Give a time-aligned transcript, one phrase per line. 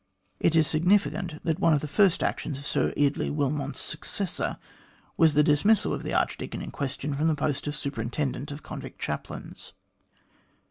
[0.39, 4.57] It is signi ficant that one of the first actions of Sir Eardley Wilmot's successor
[5.15, 8.97] was the dismissal of the archdeacon in question from the post of Superintendent of Convict
[8.99, 9.73] Chaplains.